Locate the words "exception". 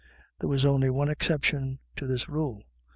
1.09-1.77